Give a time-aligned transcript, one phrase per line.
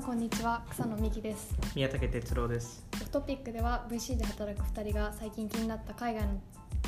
[0.00, 0.62] んこんにちは。
[0.70, 1.54] 草野美希です。
[1.76, 2.82] 宮武哲郎です。
[2.94, 6.40] オフトピックでは VC で働く2人が最近気になった海外の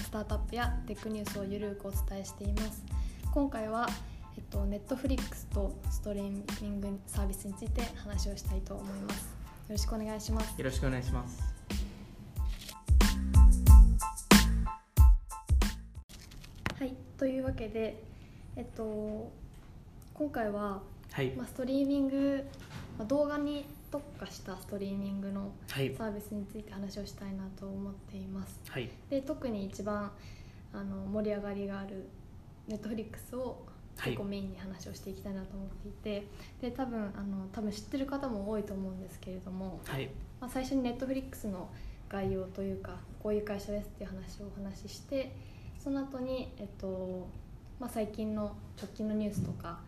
[0.02, 2.82] スタートアップやテックニュースをゆるくお伝えしています。
[3.34, 3.86] 今回は
[4.34, 9.24] えっと、ネットフリックスとストリーミングサービスについて話をしたいと思います。
[9.24, 9.26] よ
[9.68, 10.58] ろしくお願いします。
[10.58, 11.38] よろしくお願いします。
[16.78, 18.02] はいというわけで
[18.56, 19.30] えっと
[20.14, 20.80] 今回は、
[21.12, 21.32] はい。
[21.36, 22.42] まあ、ストリーミング、
[22.98, 25.94] まあ、動画に特化したストリーミングのはい。
[25.94, 28.60] サービスについて話をしたいなと思っています。
[28.68, 28.90] はい。
[29.10, 30.10] で特に一番
[30.72, 32.08] あの盛り上がりがある
[32.66, 33.64] ネットフリックスを
[33.96, 34.12] はい。
[34.12, 36.26] 結構メインに話をしていきたいなと思っていて、
[36.60, 40.08] で多分あの多分知ってる方も多いと思うんですけれども、はい。
[40.40, 41.68] まあ、最初にネットフリックスの
[42.08, 45.34] 概要というかこういう会社ですっていう話をお話しして
[45.78, 47.26] その後にえっと
[47.80, 49.80] まあ、最近の直近のニュースとか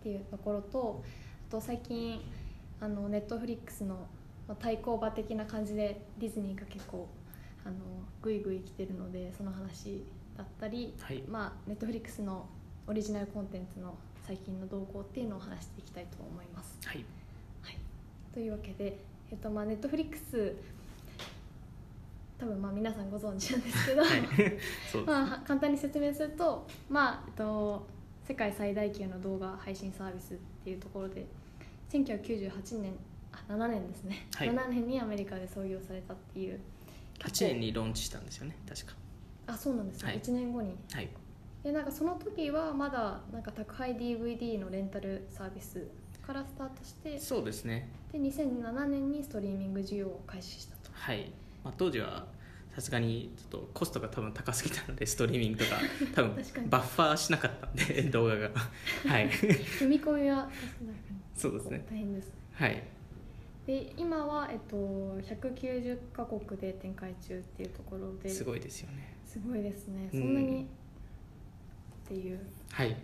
[0.00, 1.02] っていうところと
[1.48, 2.20] あと最近
[2.80, 4.06] あのネットフリックスの
[4.46, 7.08] まあ対抗馬的な感じでディズニーが結構
[7.64, 7.76] あの
[8.22, 10.04] グイグイ来てるのでその話
[10.38, 11.22] だったり、はい。
[11.28, 12.46] まあ、ネットフリックスの
[12.86, 16.78] オリジナルコンテンツの最近の動向っていうのを話していきたいと思います。
[16.84, 17.04] はい。
[17.62, 17.78] はい、
[18.32, 18.98] というわけで、
[19.30, 20.54] えっとまあ、ネットフリックス
[22.38, 24.20] 多分まあ皆さんご存知なんですけど、はい。
[25.04, 27.84] まあ、簡単に説明すると、まあえっと、
[28.24, 31.26] 世界最大級の動画配信サービスっていうところで
[31.90, 32.92] 1998年
[33.32, 34.50] あ7年ですね、はい。
[34.50, 36.60] 7年にアメリカで創業されたっていう。
[37.20, 38.92] 8年にローンチしたんですよね確か。
[39.46, 40.20] あそうなんですね、はい。
[40.20, 40.76] 1年後に。
[40.92, 41.08] はい。
[41.62, 45.88] でなんかその時はまだなんか宅配 DVD のレンタルサービス
[46.24, 47.88] からスタートしてそうですね。
[48.12, 50.90] で2007年にストリーミング事業を開始したと。
[50.92, 51.32] はい、
[51.64, 52.26] まあ、当時は
[52.74, 55.80] さすがにちょっとコストが多分高すぎたのでストリーミングとか
[56.14, 56.36] 多分
[56.68, 58.50] バッファーしなかったんで動画が。
[59.06, 59.30] はい。
[59.32, 60.48] 読み込みは
[61.38, 61.86] そうですね。
[61.90, 62.82] 大変ですはい。
[63.66, 68.28] で今は、えっと、190カ国で展開中っていうところで。
[68.28, 69.14] すごいですよね。
[69.26, 70.08] すごいですね。
[70.10, 70.24] そうん。
[70.30, 72.38] んなに、っていう。
[72.72, 72.88] はい。
[72.88, 72.98] はい。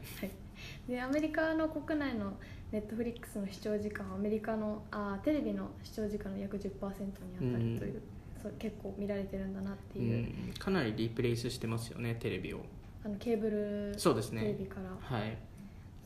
[0.88, 2.32] でアメリカの国内の
[2.72, 8.02] ネットフリックスの視聴時間はアメリカのあテレビの視聴時間の約10%に当たるという、
[8.42, 10.02] そう結構見られてるんだなってう。
[10.02, 10.54] いう、ん。
[10.58, 12.60] かなりリプレイスしてますよねテレビを。
[13.04, 14.40] あのケーブルそうですね。
[14.42, 14.88] テレビから。
[15.18, 15.36] はい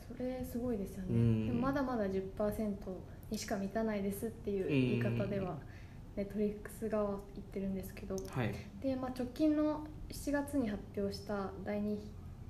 [0.08, 1.46] それすごいですよね、うん。
[1.46, 2.74] でもまだまだ10%
[3.30, 5.56] にしか満たないですっていう言い方では、
[6.16, 8.16] ネットフリックス側は言ってるんですけど。
[8.16, 8.54] はい。
[8.80, 11.98] で、まあ、直近の7月に発表した第2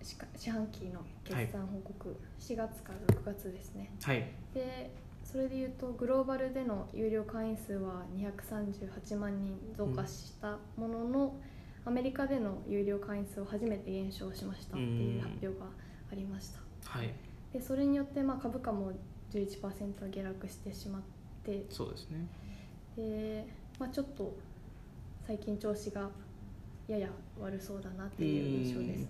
[0.03, 3.91] 四四半期の決算報告、4月から6月ですね。
[4.03, 4.25] はい。
[4.55, 4.91] で
[5.25, 11.37] それでいうとグローバルでの有料会員数は238万人増加したものの、
[11.85, 15.67] アメリカでの有料会員数は初めて減少しましたっていう発表が
[16.11, 16.61] ありました。
[16.85, 17.13] はい
[17.53, 18.93] でそれによってまあ株価も
[19.33, 21.03] 11%下落してしまっ
[21.45, 22.27] てそうですね。
[22.97, 23.47] で、
[23.79, 24.37] まあ、ちょっと
[25.27, 26.09] 最近調子が
[26.89, 29.09] やや悪そうだなっていう印象ですね。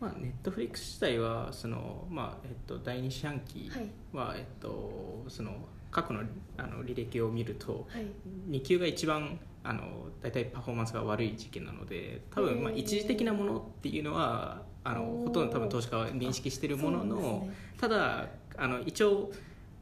[0.00, 3.70] まあ、ネットフリックス自体はその、まあえっと、第2四半期
[4.12, 5.56] はえっと、その
[5.90, 6.20] 過去の
[6.56, 8.06] あの履歴を見るとはい。
[8.50, 9.82] 2級が一番あの
[10.22, 17.50] 大体パフォーマンスが悪い時期なので多分、まあ、一時的なものっていうのはあのほとんど多分投資家は認識しているものの、ね。
[17.78, 19.30] ただあの一応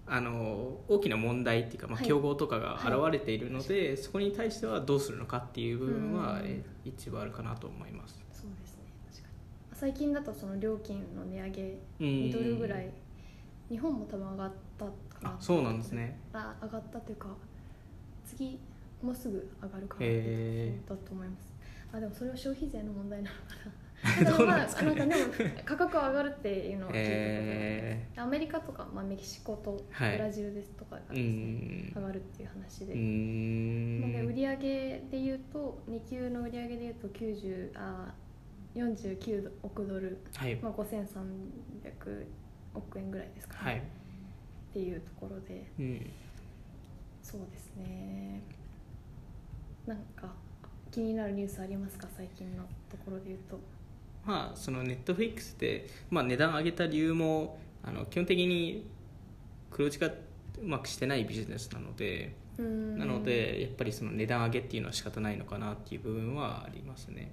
[0.06, 2.06] あの大きな問題っていうか、まあ、はい。
[2.06, 6.40] 競合とかがはい現れているので、そこに対してはどうするのかっていう部分は、
[6.84, 8.20] 一部あるかなと思います。
[8.32, 8.84] そうですね。
[9.10, 9.34] 確かに。
[9.74, 12.90] 最近だとその料金の値上げうん2ドルぐらい
[13.68, 14.90] 日本も多分上がったか
[15.22, 16.18] なあそうなんですね。
[16.32, 17.28] あ上がったというか
[18.24, 18.58] 次
[19.02, 21.52] もうすぐ上がるかなへだと思います。
[21.92, 23.72] あでもそれは消費税の問題なのかな
[24.06, 24.44] ですかね。
[24.46, 30.18] まあなんかでも価格は上がるっていうのは聞いたことあります、えアメリカとか、まあ、メキシコとブはい。
[30.18, 31.92] ラジルですとかがですね、ん。
[31.94, 34.56] 上がるっていう話で、なので売上
[35.10, 38.14] でいうと2級の売上でいうと90あ
[38.74, 40.56] 49億ドル、はい。
[40.56, 42.26] まあ、5300
[42.74, 43.82] 億円ぐらいですかね、はい、っ
[44.72, 45.66] ていうところで。
[45.78, 46.10] うん、
[47.22, 48.42] そうですね。
[49.86, 50.34] なんか
[50.90, 52.08] 気になるニュースありますか？
[52.16, 53.60] 最近のところで言うと
[54.26, 58.86] まあそのネットフリックスで、まあ、値段上げた理由もあの基本的に
[59.70, 60.12] 黒字がう
[60.62, 67.30] まくしてないビジネスなのでなのでやっぱりその値段上げっていうのは仕方ないのかなっていう部分はありますね。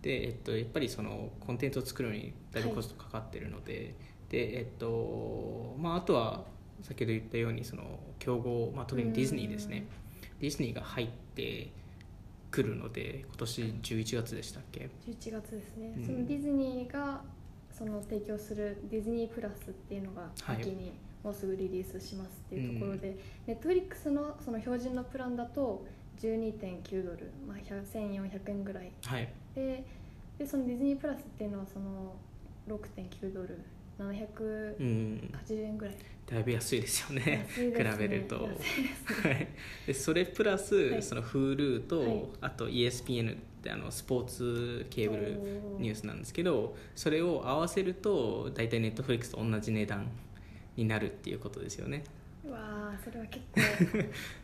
[0.00, 3.94] で、えっと、やっぱりそのコンテンツを作るのにだいぶコストかかってるので、
[4.30, 6.44] でえっとまあ、あとは
[6.80, 9.86] 先ほど言ったようにその競合、まあ、特にディズニーですね。
[10.40, 11.70] ディズニーが入って
[12.52, 16.06] くるので今年11月でしたっけ？11月ですね、うん。
[16.06, 17.22] そのディズニーが
[17.76, 20.56] その提供するディズニープラスっていうのがはい。
[20.56, 20.92] 秋に
[21.24, 23.16] もうすぐリリースしますっていうところで、
[23.46, 25.86] ネットフリックスのその標準のプランだと
[26.20, 28.92] 12.9ドル、まあ、1400円ぐらい。
[29.04, 29.32] はい。
[29.54, 29.84] で
[30.38, 32.14] でそのディズニープラスっていうのはその
[32.68, 33.60] 6.9ドル
[34.10, 35.94] 780うん円ぐらい、
[36.26, 37.22] だいぶ安いですよね。
[37.24, 37.46] ね。
[37.56, 38.48] 比べると。
[38.48, 39.30] 安いですね。
[39.34, 39.48] はい。
[39.86, 41.02] でそれプラス、はい。
[41.02, 42.24] その Hulu と、はい。
[42.40, 45.40] あと ESPN ってあのスポーツケーブル
[45.78, 50.10] ニュースなんですけどそれを合わせると大体 Netflix と同じ値段
[50.76, 52.02] になるっていうことですよね。
[52.44, 53.98] うわーそれは結構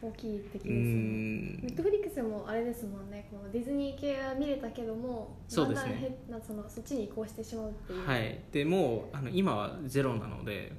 [0.00, 3.26] 大きい敵ですねんネットフリックスもあれですもんね。
[3.30, 6.16] このディズニー系は見れたけどもそうですね。
[6.30, 8.38] だんだんそのそっちに移行してしまうっていう、はい。
[8.52, 10.72] でもうあの今はゼロなので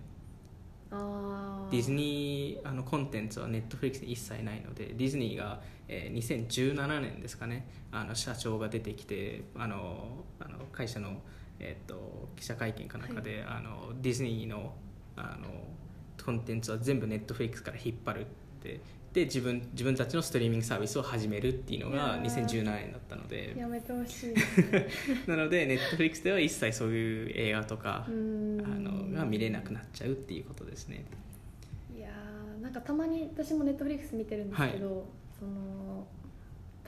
[0.91, 1.71] あー。
[1.71, 11.21] ディズニーあのコンテンツはネットフリックスに一切ないのでディズニーが、えー2017年ですかねあの社長が出てきてあのあの会社の、
[11.59, 14.73] えー、と記者会見かなんかで、あのディズニーの
[15.15, 15.49] あの
[16.23, 18.25] コンテンツは全部ネットフリックスから引っ張るっ
[18.61, 18.79] て
[19.13, 22.21] で自分自分たちのストリーミングサービスを始めるっていうのがー。
[22.21, 23.55] 2017年だったので。
[23.57, 24.35] やめてほしい。
[25.29, 31.05] なのでネットフリックスでは一切そういう映画とかあのが見れなくなっちゃうっていうことですね。
[31.97, 35.07] いやーなんかたまに私もネットフリックス見てるんですけど、
[35.39, 36.07] その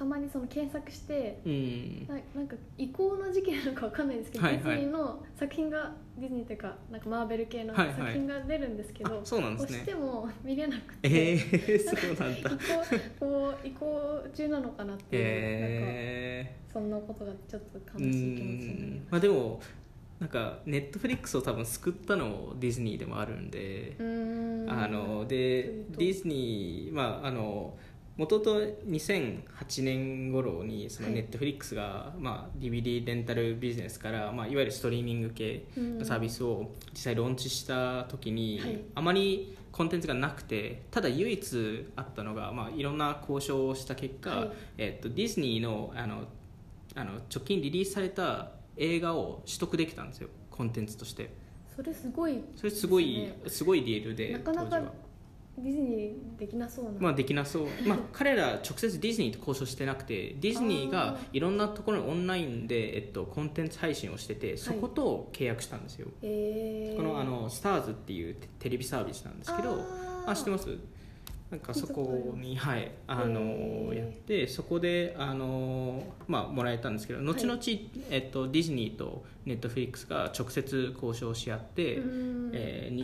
[0.01, 2.07] たまにその検索してうん。
[2.07, 4.63] ななんか移行の時期なのかわかんないですけど、はいはい。
[4.63, 7.95] ディズニーの作品がディズニーというかなんかマーベル系のはいはい。
[7.97, 12.49] 作品が出るんですけど、あそうなんです押しねても見れなくて、えー、 そうなんだ。
[12.49, 18.95] 移行こう移行中なのかなっていう、なんかえそんなことがちょっとー、悲しい気持ちになりうん。
[18.95, 19.61] ままあでも
[20.19, 24.03] なんかネットフリックスを多分救ったのもディズニーでもあるんで、す。
[24.03, 24.69] うーん。
[24.71, 27.77] あのでディズニーまああの
[28.21, 31.15] 元々2008年頃にそのはい。
[31.15, 38.79] ネットフリックスが、まあ、DVD レンタルビジネスから、まあ、いわゆるストリーミング系のサービスを実際ローンチした時に、はい。
[38.93, 44.51] あまりコンテンツがなくてただ唯一あったのが、まあ、いろんな交渉をした結果、はい。
[44.77, 46.25] えっと、ディズニーのあの
[46.93, 51.33] あの直近リリースされた映画を取得できたんですよコンテンツとして。
[51.75, 54.93] それすごいそれすごいですすごいディールでなかなか当時は
[55.57, 69.77] ディズニーできなそうな、まあできなそう、 まあ、彼ら直接ディズニーと交渉してなくてディズニーがいろんなところにオンラインで、えっと、コンテンツ配信をしててそこと契約したんですよ、えー、このあのスターズっていうテテレビサービスなんですけど
[70.25, 70.69] あ知ってます？
[71.51, 77.59] なんかそこに、はい、あへのーやってそこであの、まあ、もらえたんですけど後々、
[78.09, 81.99] えっと、ディズニーとネットフリックスが直接交渉し合って、
[82.53, 82.95] えー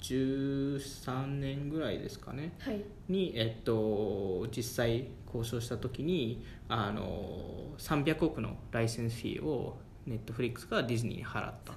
[0.00, 2.52] 2013年ぐらいですかね。
[2.60, 2.82] はい。
[3.08, 11.74] に、えっと、実際交渉した時にあの300億のライセンスフィーをネットフリックスがディズニーに払った、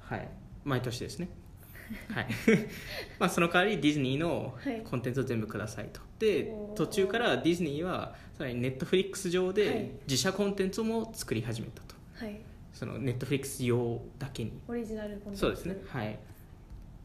[0.00, 0.28] はい、
[0.64, 1.28] 毎年ですね、
[2.12, 2.26] はい。
[3.18, 4.82] まあ、その代わりディズニーのはい。
[4.82, 6.00] コンテンツを全部くださいと。
[6.18, 6.74] でおー。
[6.74, 9.54] 途中からディズニーはさらにネットフリックス上はい。
[9.54, 11.94] で自社コンテンツも作り始めたと。
[12.14, 12.40] はい。
[12.72, 14.52] そのネットフリックス用だけに。
[14.68, 15.40] オリジナルコンテンツ。
[15.40, 15.76] そうですね。
[15.86, 16.18] はい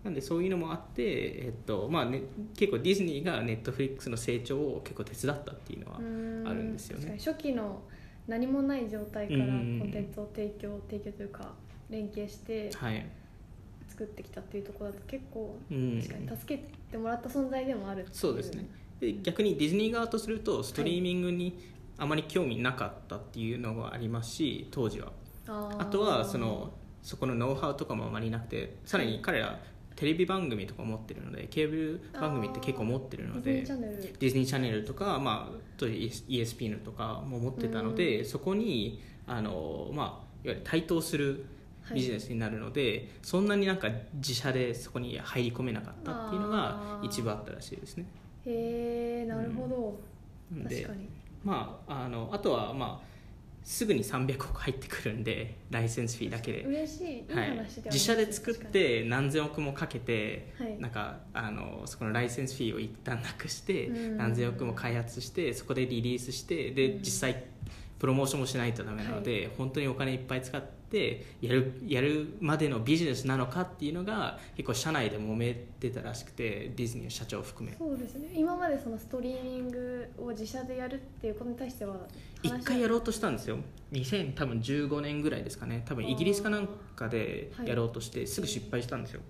[0.03, 2.23] なんでそういうのもあって、えっとまあね、
[2.57, 7.15] 結構ディズニーがネットフリックスの成長を結構手伝ったっていうのはあるんですよね。
[7.17, 7.81] 初期の
[8.27, 11.53] 何もない状態からコうんンテンツを提供提供というか
[11.89, 13.05] 連携してはい、
[13.87, 18.65] 作ってきたっていうところだと結構うん、確かに助けてもらった存在でもあるっていそうですね。
[18.99, 21.57] で逆にディズニー側とするとストリーミングに
[21.97, 25.11] あまり興味なかったっていうのがありますし当時は。
[25.45, 29.59] あとはそのそこのノウハウとかもあまりなくてさらに彼ら
[29.95, 34.83] テレビ番組とか持ってるのでケーブル番組って結構持ってるのでディズニーチャンネル。
[34.83, 41.45] とか、まあ、ESPN とかも持ってたので、そこにあの、まあ、いわゆる対等する
[41.93, 48.05] ビジネスになるので、そんなになんか自社でそこに入り込めなかったっていうのが一部あったらしいですね。
[48.45, 49.99] へえなるほど、
[50.57, 50.87] なんで
[51.43, 53.12] まあ、あのあとは、まあ、
[53.63, 56.63] すぐに300億入ってくるんでライセンスフィーだけで。
[56.63, 57.07] 嬉しい。
[57.07, 57.67] いいはい。
[57.85, 60.79] 自社で作って何千億もかけて、はい。
[60.79, 64.17] なんかあのそこのライセンスフィーを一旦なくして、うん。
[64.17, 66.99] 何千億も開発してそこでリリースしてで、うん。
[66.99, 67.43] 実際
[67.99, 70.57] プロモーションもしないとダメなので、本当にお金いっぱい使
[70.93, 77.75] ってやるやるまでのビジネスなのかっていうのが結構社内で揉めてたらしくてディズニーの社長を含め。
[77.75, 78.31] そうですね。
[78.35, 81.95] 今までそのストリーミングを自社でやるっていうことに対しては
[82.43, 83.57] 一回やるろうとしたんですよ。
[83.91, 85.81] 2015年ぐらいですかね。
[85.85, 89.21] 多分イギリスかなんかでやろうとしてすぐ失敗したんですよ、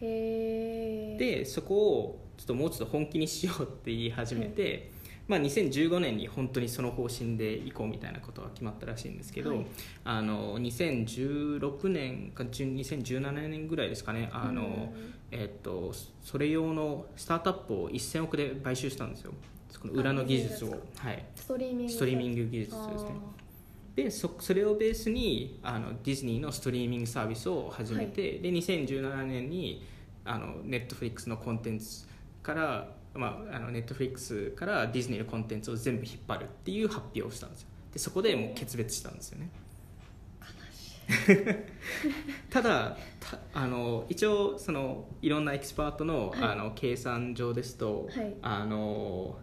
[0.00, 4.90] へえでそこをちょっともうちょっと本気にしようって言い始めて、
[5.26, 9.66] まあ、2015年に本当にその方針で行こうみたいなことは決まったらしいんですけど、はい。
[10.04, 14.28] あの2016年か10 2017年ぐらいですかね。
[14.32, 15.14] あの、うん。
[15.30, 19.32] えっとそれ用のスタートアップを1000億で買収したんですよ。
[19.70, 20.82] その裏の技術を。
[21.02, 21.92] あ、はい、ストリーミング。
[21.92, 23.10] ストリーミング技術ですね。
[23.96, 29.86] でそそれをベースにあのディズニーのストリーミングサービスを始めて、で2017年に
[30.24, 32.06] あのネットフリックスのコンテンツ
[32.42, 37.68] から、まあ、あのネットフリックスからディズニーのコンテンツを全部引っ張るっていう発表をしたんですよ。
[37.92, 39.50] でそこでもう決別したんですよね。
[42.50, 46.42] ただたあの一応そのいろんなエキスパートの,、はい。
[46.42, 48.34] あの計算上ですと、はい。
[48.42, 49.38] あの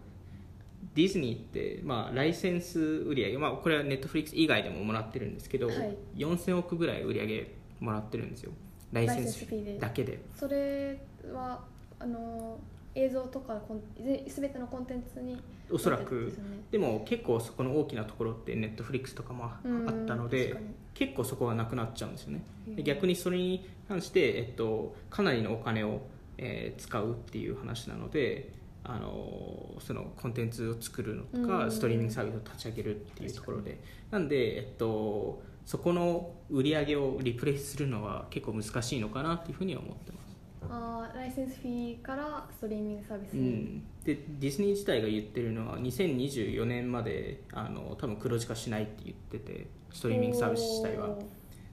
[0.94, 5.96] ディズニーって、まあ、ライセンス売上、まあ、これはネットフリックス以外でももらってるんですけど、はい。
[6.16, 7.50] 4000億ぐらい売上
[7.80, 8.52] もらってるんですよ。
[8.92, 9.46] ライセンス
[9.80, 10.20] だけで。
[10.36, 11.00] それ
[11.32, 11.64] は
[11.98, 12.58] あの
[12.94, 13.60] 映像とか
[13.98, 16.14] 全てのコンテンツにおそらく。
[16.14, 16.34] よね。
[16.70, 20.56] でも結構そこの大きなところってネットフリックスとかもあうんったので
[20.94, 22.42] 結構そこがなくなっちゃうんですよね。
[22.66, 26.00] でうん逆にそれに関して、えっと、かなりのお金を、
[26.38, 28.52] えー使うっていう話なので
[28.84, 33.78] あのそのコンテンツを作るのとか、うんストリーミングサービスを立ち上げるっていうところで。
[34.10, 40.21] なんで、えっと、そこの売り上げをリプレイするのは結構難しいのかなっていうふうには思ってます
[40.70, 51.16] あーライセンスフィーからストリーミングサービスうに、ん、でディズニー自体が言ってるのは2024年まであの多分黒字化しないって言っててストリーミングサービス自体は。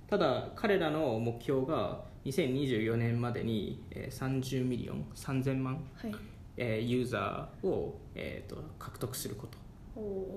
[0.10, 6.16] ただ彼らの目標が2024年までに、えー30 million 3000万、はい。
[6.58, 9.58] えーユーザーを、えーと獲得すること。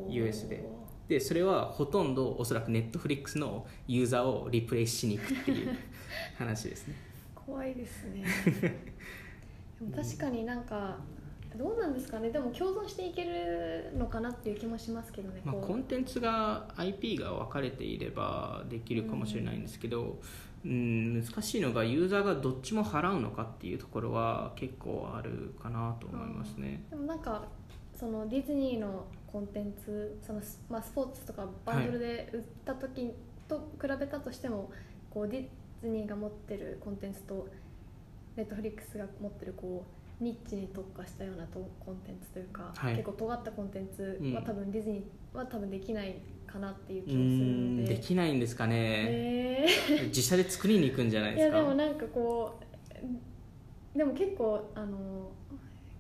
[0.09, 0.65] US で。
[1.09, 5.77] でそれはほとんどおそらくネットフリックスのユーザーを replace しに行くっていう
[6.39, 6.95] 話ですね
[7.47, 8.25] 怖いですね。
[9.81, 10.99] でも確かになんか
[11.57, 12.31] どうなんですかね。
[12.31, 20.19] でも共存していけるのかなっていう気もしますけどねまあ、コンテンツが IP が分かれていればできるかもしれないんですけど、
[20.65, 26.85] うん、難しいのがユーザーがどっちも払うのかっていうところは結構あるかなと思いますね。
[26.89, 27.45] でもなんか
[27.95, 33.13] そのディズニーのコンテンツそのス,、まあ、スポーツとかバンドルで売った時
[33.49, 34.71] と比べたとしても、
[35.11, 35.45] こうディ
[35.83, 37.47] ズニーが持ってるコンテンツと
[38.37, 39.85] ネットフリックスが持ってるこ
[40.21, 42.95] うニッチに特化したようなとコンテンツというか、はい。
[42.95, 44.03] 結構尖ったコンテンツ
[44.35, 44.45] はうん。
[44.45, 47.95] 多分ディズニーは多分できないかなっていうう気もするんので。
[47.97, 49.67] できないんですかね、え
[50.07, 51.57] 自社で作りに行くんじゃないーいですか？
[51.59, 52.59] やでもなんかこ
[53.95, 55.31] うでも結構あの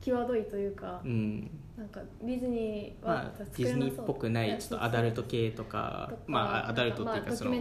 [0.00, 7.56] 際どいというか、うんなんかディズニーはまあ、作ディズニーっぽくないちょっとアダルト系とかまあアダルトっていうまあかそのド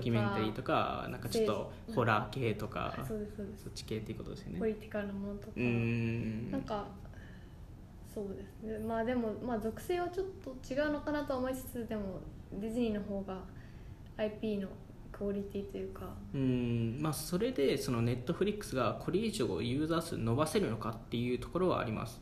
[0.00, 3.64] キュメンタリーとかなんかちょっとホラー系とかはいそうですそうです。
[3.64, 4.58] そっち系っていうことですよね。
[4.58, 6.50] ポリティカルなものとか、うん。
[6.50, 6.86] なんか
[8.14, 8.78] そうですね。
[8.86, 12.20] まあでもまあ属性はちょっと違うのかなとは思いつつでも
[12.52, 13.38] ディズニーの方が
[14.18, 14.68] IP の
[15.10, 16.02] クオリティというか。
[16.34, 16.98] うん。
[17.00, 22.20] まあ、それでそのネットフリックスがこれ以上ユーザー数伸ばせるのかっていうところはあります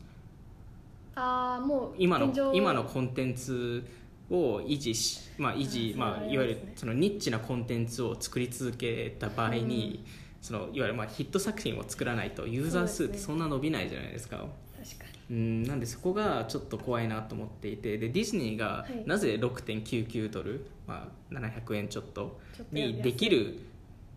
[1.15, 3.85] ああもう今の今のコンテンツ
[4.29, 10.03] を維持し、まあ維持まあ、いわゆるそのニッチなコンテンツを作り続けた場合に、
[10.41, 14.37] そのいわゆるまあヒット作品を作らないとユーザー数ってそんな伸びないじゃないですか。
[14.37, 19.07] 確かうんなんでそこがちょっと怖いなと思っていてでディズニーがはい。
[19.07, 22.39] なぜ6.99ドル、まあ、700円ちょっと
[22.71, 23.59] にできる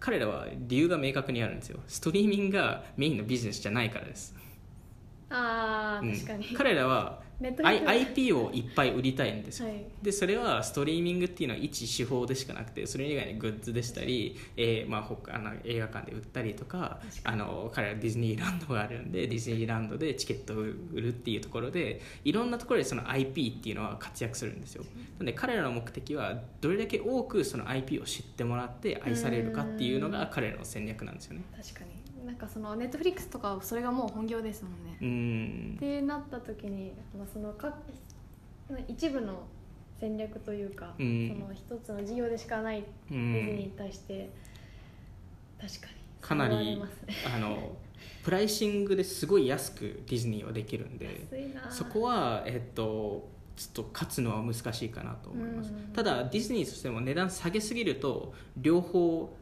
[0.00, 1.79] 彼らは理由が明確にあるんですよ。
[1.87, 4.46] ストリーミングがメインのビジネスじゃないからです、うん
[5.28, 7.26] ああ確かに、彼らは
[7.62, 9.62] IP をいっぱい売りたいんです。
[9.62, 9.85] よ、はい。
[10.00, 24.85] でそれはストリーミングっていうのは一手法でしかなくてそれ以外にグッズでしたり、えーまあ、他あの映画館で売ったりとかあの彼らディズニーランドがあるんでディズニーランドでチケットを売るっていうところでいろんなところでその IP っていうのは活躍するんですよ。
[24.85, 31.45] なので彼らの目的はどれだけ多くその IP を知ってもらって愛されるかっていうのが彼らの戦略なんですよね。
[31.54, 35.75] 確かになんかそのネットフリックスとかはそれがもう本業ですもんね、うん。
[35.76, 37.73] ってなった時に、まあ、そのか
[38.88, 39.45] 一部の
[40.00, 41.28] 戦略というか、うん。
[41.28, 43.33] その一つの事業でしかないデうん。
[43.33, 44.28] ィズニーに対して、
[45.61, 46.83] 確かにかなり
[47.33, 47.76] あの
[48.25, 51.26] プライシングですごい安くディズニーはできるんで
[51.71, 55.73] そこは、えっと、ちょっと勝つのは難しいかなと思います。
[55.73, 55.92] うん。
[55.92, 59.33] ただディズニーとしても値段下げすぎると両方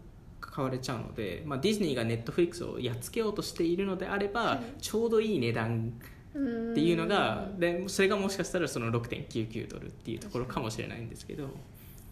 [0.55, 5.93] 買われちゃうので、まあ、ディズニーがネットフリックスをやっつけようとしているのであれば、はいちょうどいい値段
[6.31, 11.49] っていうのがでそれがもしかしたらその6.99ドルっていうところかもしれないんですけど。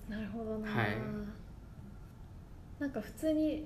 [0.08, 0.96] なるほどな、はい。
[2.80, 3.64] なんか普通に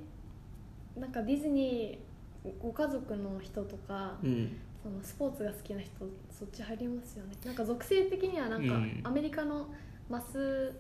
[0.95, 4.59] なんかディズニーご家族の人とか、うん。
[4.83, 5.91] そそのスポーツが好きな人
[6.31, 7.33] そっち入りますよね。
[7.45, 9.01] なんか属性的にはなんかうん。
[9.05, 9.69] アメリカの
[10.09, 10.73] マス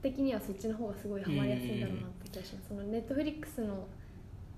[0.00, 2.10] 的にはそっちの方がすごいハマりやすいんだろうなっ
[2.44, 3.86] しますそのネットフリックスの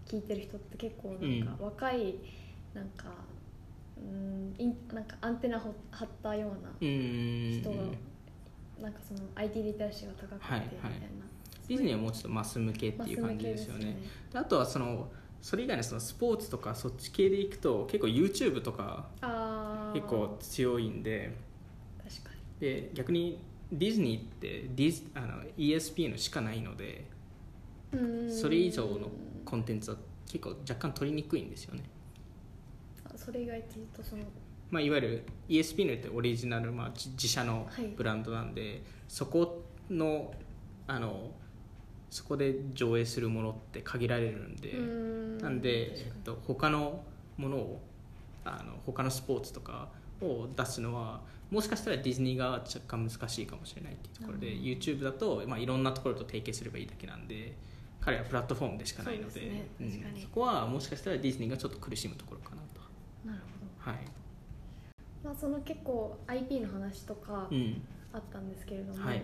[0.06, 1.64] 聞いてる人って結構なんかうん。
[1.66, 2.14] 若い
[2.74, 3.06] なんか
[3.96, 7.76] うんインなんかアンテナほ張ったような人が
[8.80, 11.00] なんかその IT リテラシーが高くてみたいな、はいはい。
[11.68, 13.98] ディズニーはもうちょっとマス向けっていう感じですよね。
[14.32, 15.10] であとはその
[15.42, 19.08] それ以外のそのスポーツとかそっち系でいくと結構 YouTube とか
[19.94, 21.34] 結構強いんで。
[22.60, 23.38] で逆に
[23.70, 27.06] ディズニーってディズあの ESP のしかないので
[28.30, 29.10] それ以上の
[29.44, 31.82] コンテンツは結構若干取りにくいんですよね、
[33.04, 34.24] あそれ以外っていうとその。
[34.70, 40.34] まあ、いわゆる ESP のってオリジナル、まあ、自自社のはいブランドなんで、そこの
[40.86, 41.30] あの
[42.10, 44.72] そこで上映するものって限られるんで、
[45.42, 47.02] なんで、えっと、他の
[47.38, 47.80] ものを
[48.44, 49.88] あの他のスポーツとか
[50.20, 54.62] を出すのはもしかしたらディズニーが若干難しいかもしれないっていうところで、うん。
[54.62, 57.54] YouTube だと、まあ、いろんなところと提携すればいいだけなんで
[58.08, 59.40] 彼はプラットフォームでしかないので。
[59.40, 59.66] ね。
[59.80, 60.20] うん。
[60.20, 62.80] そこはもしかしたらディズニーがちょっと苦しむところかなと。
[63.26, 63.40] なる
[63.84, 63.98] ほはい。
[65.22, 67.82] ど、まあ、その結構 IP の話とかうん。
[68.10, 69.22] あったんですけれども、はい。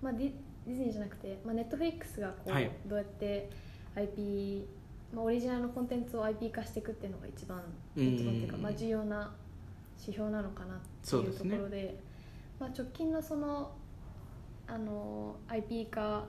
[0.00, 0.32] まあ、ディ
[0.66, 2.70] ディズニーじゃなくて、まあ、ネットフリックスがこう、はい。
[2.86, 3.50] どうやって
[3.94, 4.66] IP、
[5.12, 7.62] まあ、オリジナルのコンテンツを IP 化していくっていうのが一番
[7.96, 8.14] うん。
[8.14, 9.30] 一番っていうか、まあ、重要な
[10.00, 11.98] 指標なのかなっていうところで
[12.58, 13.72] まあ、直近のその
[14.68, 16.24] あの IP 化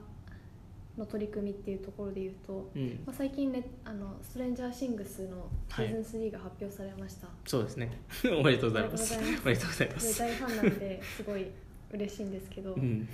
[0.96, 3.00] の取り組みっていうところで言うと、うん。
[3.04, 7.90] まあ、最近ねあのストレンジャーシングスのシーズン3が発表されました、そうですね。
[8.38, 9.14] おめでとうございます。
[9.14, 10.18] おめでとうございまです。
[10.18, 11.46] 大ファンなんですごい
[11.92, 13.08] 嬉しいんですけど、うん、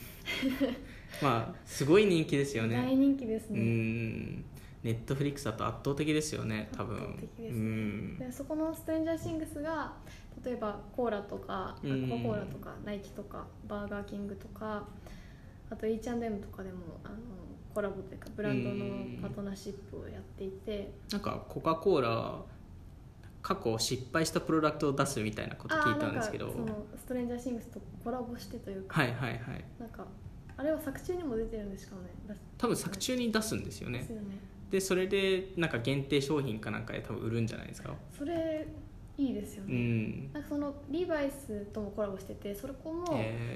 [1.23, 2.77] まあすごい人気ですよね。
[2.77, 4.45] 大人気ですうね、ん。
[4.83, 6.97] ネットフリックスだと圧倒的ですよね多分。
[6.97, 7.61] 圧倒的ですね。
[7.61, 8.19] うん。
[8.19, 9.93] でそこのストレンジャーシングスが
[10.45, 14.85] 例えばコーラとか、コカ・コーラとかナイキとかバーガーキングとか
[15.71, 17.17] あと H&M とかでもあの
[17.75, 18.87] コラボというかブランドの
[19.23, 22.43] パートナーシップをやっていて、なんかコカ・コーラ
[23.43, 26.47] 過去失敗したプロダクトを出すみたいなこと聞いたんですけど。
[26.47, 29.41] あーなんかそのストレンジャーシングスとコラボしてというか、はいはいはい。
[29.79, 30.05] なんか
[30.57, 32.37] あれは作中にも出てるんですかね。
[32.59, 34.05] 多分作中に出すんですよね。
[34.07, 34.21] でね。
[34.71, 37.95] でそれでなんか限定商品かなんかで多分売るんじゃないですか。
[38.17, 38.67] それ
[39.17, 40.33] いいですようね、ん。
[40.33, 43.05] なんかそのリーバイスともコラボしててそれこも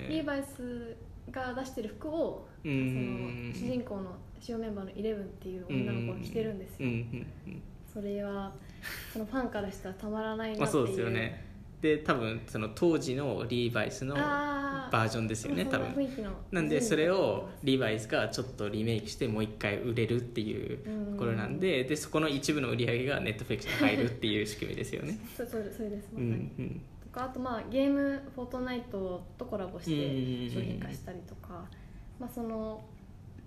[0.08, 0.24] リー。
[0.24, 0.96] バイス
[1.30, 6.88] が出してる服をうそのん主人公の主要メンバーのイレブンっていう女の子が着てるんですよ、
[7.92, 8.52] それは
[9.12, 11.54] そのファンからしたらたまらないなまあっていう、そうですよね。
[11.84, 15.94] で多分その当時のリーバイスのバージョンですよね多分。
[16.50, 20.78] なんでそれをリーバイスがちょっとリメイクしてもう一回売れるっていう
[21.12, 25.18] ところなんででそこの一部の売り上げがネットフリックスに入るっていう仕組みですよね。
[25.36, 26.68] そそれそれですうまさに、んうん。
[26.70, 31.64] とかあとまあゲーム「フォートナイト」とコラボしてうん商品化したりとか、
[32.18, 32.84] まあ、その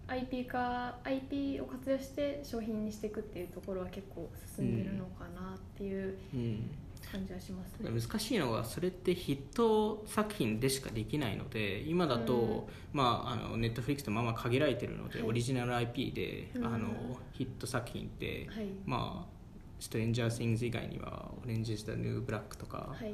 [0.07, 6.69] IP 化 IP を活用して商品にしていくっていうところは結構進んでるのかなっていううん。
[7.11, 7.89] 感じはしますね。
[7.89, 12.97] 難しいのがそれってヒット作品でしかできないので今だと、うん。
[12.97, 15.29] まあ、あのネットフリックスとまあまあ限られてるので、はい。
[15.29, 16.65] オリジナル IP で、うん。
[16.65, 16.89] あの
[17.31, 19.37] ヒット作品って、はい、まあ
[19.79, 23.13] ストレンジャー・シングス以外にはオレンジ・ズ・ザ・ニュー・ブラックとか,、はい、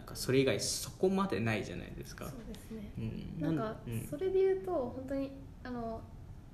[0.00, 2.24] なんかそれ以外そこまでないじゃないですか。
[2.24, 2.90] そうですね。
[2.98, 3.40] うん。
[3.40, 4.06] なんかうん。
[4.08, 5.30] それで言うと本当に
[5.62, 6.00] あの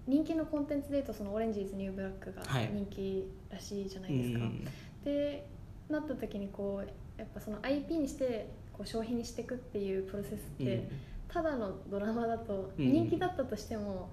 [0.09, 2.71] 人気のコンテンツで言うとそのオレンジーズニューブラックがはい。
[2.73, 4.39] 人気らしいじゃなういですか。
[4.41, 4.65] ん
[5.05, 5.47] で
[5.89, 10.89] なった時にこうやっぱその IP にしてこう商品にしていくっていうプロセスって、
[11.29, 12.93] ただのドラマだとうん。
[12.93, 14.09] 人気だったとしても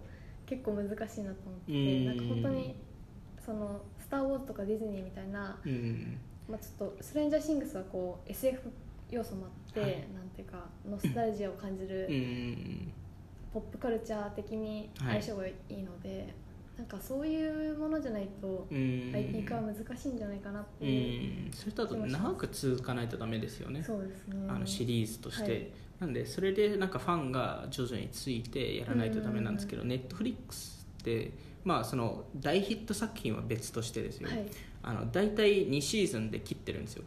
[0.45, 1.31] 結構難しいなと思っ
[1.65, 2.05] てて、うん。
[2.05, 2.75] なんか本当に
[3.43, 5.71] その「スター・ウォーズ」とかディズニーみたいな、うん。
[5.71, 8.69] うんまあ、ちょっとストレンジャーシングスはこう SF
[9.13, 9.91] 要素もあって、はい。
[10.13, 12.91] なんていうかノスタルジアを感じる、うん。
[13.53, 16.33] ポップカルチャー的に相性がいいので、
[16.77, 19.11] なんかそういうものじゃないとうん。
[19.15, 21.51] IP 化は難しいんじゃないかなってういう、ん。
[21.51, 23.83] それだと長く続かないとダメですよね。
[23.83, 24.47] そうですね。
[24.49, 25.67] あのシリーズとして、はい。
[25.99, 31.31] なんでそれでなんかファンが徐々についてやらないとダメなんですけどネットフリックスって
[31.63, 34.45] まあその大ヒット作品は別としてですよ、はい。
[34.81, 37.03] あの大体2シーズンで切ってるんですよ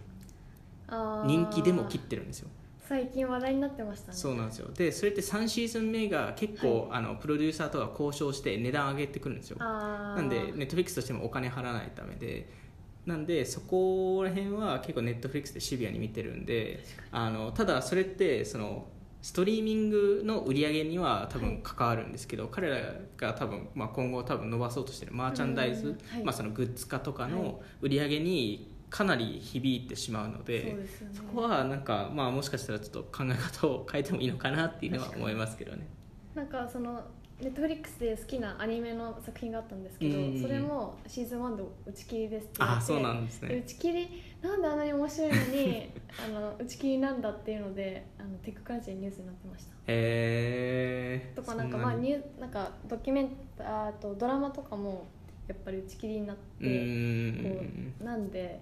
[1.24, 2.48] 人気でも切ってるんですよ。
[2.88, 4.16] 最近話題になってましたね。
[4.16, 4.68] そうなんですよ。
[4.72, 9.58] でそれって3シーズン目が結構、あのプロデューサーとか交渉して値段上げてくるんですよ。
[9.58, 12.66] なんでネットフリックスとしてもお金払わないためで。
[13.06, 18.88] なんでそこら辺は結構ネットフリックスでシビアに見てるんであのただそれってその
[19.26, 22.76] ストリーミングの売り上げには多分関わるんですけど、彼ら
[23.16, 25.92] が多分、まあ、今後多分伸ばそうとしてるマーチャンダイズ、うん。
[25.94, 26.24] はい。
[26.24, 27.32] まあ、そのグッズ化とかはい。
[27.32, 30.76] の売り上げにかなり響いてしまうのでね。
[31.12, 35.86] そこはなんか、まあ、もしかしたらちょっと考え方を変えてもいいのかなっていうのは思いますけどね。
[36.34, 37.02] なんかその
[37.40, 45.90] ネットフリックスで好きなアニメの作品があったんですけど、うんそれもシーズン1で打ち切りですってあそうなんですでね打ち切りなんであんなに面白いのに
[46.24, 49.72] あの打ち切りなんだっていうのであのテッククランチでニュースになってました。
[49.72, 55.06] へえとかなんかまあニューなんかドキュメンあとドラマとかも
[55.46, 58.60] やっぱり打ち切りになっうて、ーこんうなんで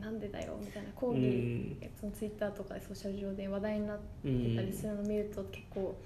[0.00, 1.76] なんでだよみたいな抗う議ん。
[1.98, 4.02] そのツイッターとかソーシャル上で話題になって
[4.56, 5.96] たりするのを見ると結構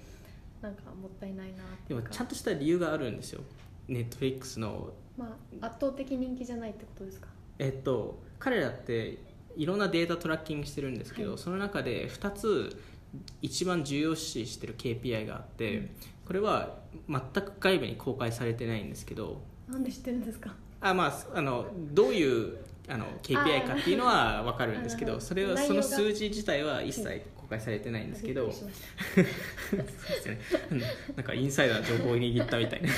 [0.63, 3.43] なんかもったいないなでもちゃんとした理由があるんですよ。
[3.89, 4.93] ネットフリックスの。
[5.17, 7.29] まあ、圧倒的人気じゃないってことですか？
[7.59, 9.19] えっと彼らって
[9.57, 11.39] いろんなデータトラッキングしてるんですけど、はい。
[11.39, 12.81] その中で2つ
[13.43, 15.91] 一番重要視してる KPI があって、うん。
[16.27, 19.41] これは全く外部に公開されてないんですけど。
[19.69, 20.55] なんで知ってるんですか？
[20.81, 22.59] あ、まあ、あのどういう
[22.91, 30.39] あの KPI かっていうのは分かるんですけどそれはその数字自体は一切公開されてないんですけど、そうですね。
[30.71, 30.81] うん。
[30.81, 32.89] なんかインサイダー情報を握ったみたいな。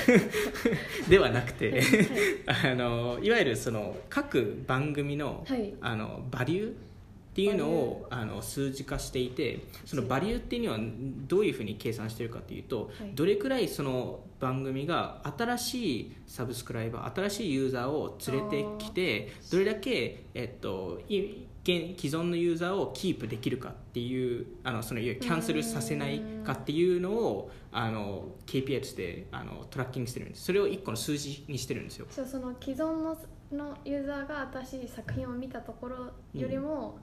[1.09, 1.81] ではなくて
[2.45, 5.73] あのいわゆるその各番組の,、はい。
[5.81, 6.73] あのバリュー
[7.33, 10.79] っていうのをあの数字化していてそのバリューっていうのは
[11.27, 13.15] どういうふうに計算しているかというと、はい。
[13.15, 30.43] どれくらいその番組が新しいサブスクライバー新しいユーザーを連れてきてどれだけ、えっと、い現既存のユーザーをキープできるかっていうあのそのキャンセルさせないかっていうのをあの KPI としてあのトラッキングしてるんです。
[30.43, 32.05] それを1個の数字にしてるんですよ。
[32.05, 33.17] たじゃあその既存の
[33.53, 35.97] のユーザーが新しい作品を見たところ
[36.33, 36.99] よりも、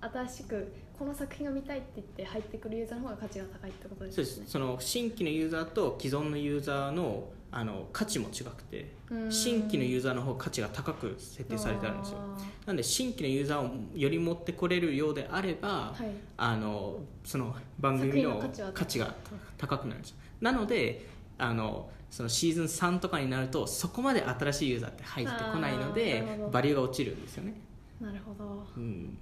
[0.00, 4.52] 新しくこの作品を見たいって言って入ってくるユーザーの方が価値が高いってことでそうすねです。
[4.52, 9.32] その新規のユーザーと既存のユーザーのあの価値も違くてうん。
[9.32, 12.18] 新規のユーザーの方が価値が高く設定されてあるんですよ。
[12.18, 16.12] あなんで新規のユーザーをより持ってこれるようであれば、ーはい。
[16.36, 18.42] あのその番組の
[18.74, 19.14] 価値が
[19.56, 20.16] 高くなるんですよ。
[20.40, 21.06] なので
[21.38, 27.54] あのそのシーズン3とかになるとそこまで新しいユーザーって入ってこないのでバリューが落ちるんですよね。
[28.00, 28.66] なるほど。
[28.76, 29.16] うん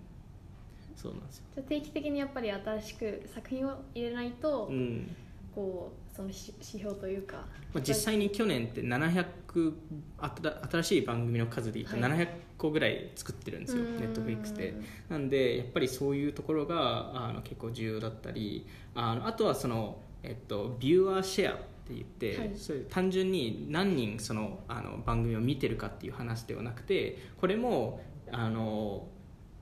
[1.07, 1.45] そうなんですよ。
[1.55, 5.17] じゃあ定期的にやっぱり新しく作品を入れないと、うん。
[5.55, 7.37] こうその指指標というか
[7.73, 9.73] まあ、実際に去年って700
[10.19, 12.03] あた新しい番組の数でいうとはい。
[12.03, 13.97] 700個ぐらい作ってるんですよ、うん。
[13.97, 14.75] ネットフリックスで。
[15.09, 22.53] なんでやっぱりそういうところがあの結構重要だったりあのあとはその、えっと、ビューアーシェアって言って、はい。
[22.55, 29.07] それ単純に何人そのあの番組を見てるかっていう話ではなくてこれもあの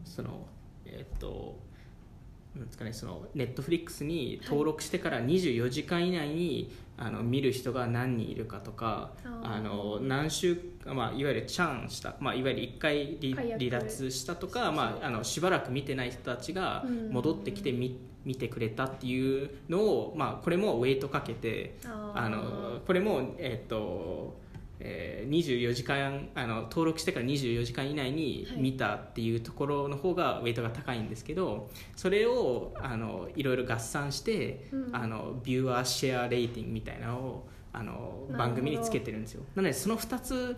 [0.04, 0.46] その
[0.96, 1.58] えっと
[2.56, 9.10] なんですかね、そのネットフリックスに登録してから24時間以内に、あの見る人が何人いるかとか
[9.42, 17.10] あの何週、まあ、いわゆるチャンした、まあ、いわゆる1回離離脱したとか、まあ、あのしばらく見てない人たちがうん。
[17.10, 24.36] 戻ってきて見見てくれたっていうのを、まあ、これもウェイトかけてあのこれも、えっと
[24.80, 34.84] えー、24時間あの登録してから24時間以内にはい見たっていうところの方がウェイトが高いんですけどそれをあのいろいろ合算して、うん。
[34.92, 39.42] あの viewer share rating みたいなのをあの番組につけてるんですよ。
[39.54, 40.56] なのでその2つ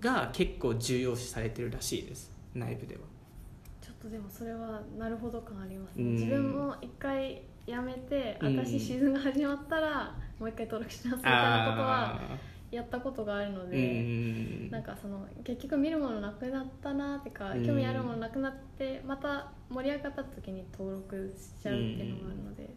[0.00, 2.32] が結構重要視されてるらしいです。
[2.54, 3.02] 内部では。
[3.82, 6.12] ちょっとでもそれはなるほど感ありますね、うん。
[6.14, 8.60] 自分も一回やめてうん。
[8.60, 12.20] 新しいシーズンが始まったらもう一回登録し直すみたいなことは
[12.74, 14.70] やったことがあるのうで、ん。
[14.70, 17.66] なんかその結局見るものなくなったなってかうん。
[17.66, 22.68] 興味あるものなくなってまた盛り上がった時に登録しちゃうっていうのがあるので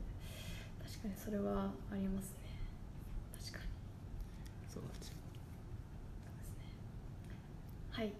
[0.85, 2.37] 確かにそれはありますね。
[3.39, 3.65] 確かに。
[4.73, 5.13] そうですよ。
[7.91, 8.13] はい。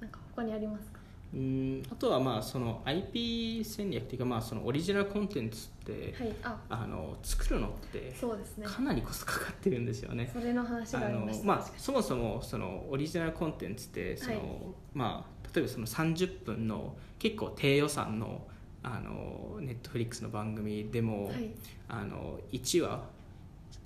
[0.00, 0.99] なんか他にありますか？
[1.32, 1.82] うん。
[1.90, 6.34] あとはまあその IP 戦略っていうかまあそのオリジナルコンテンツって、はい。
[6.42, 6.56] あ。
[6.68, 8.66] あの作るのってそうですね。
[8.66, 10.30] かなりコストかかってるんですよね。
[10.32, 14.46] それの話があのまあそもそもそのオリジナルコンテンツってその、はい
[14.92, 18.46] まあ例えばその30分の結構低予算の
[18.82, 21.50] あのネットフリックスの番組でも、はい。
[21.88, 23.02] あの1話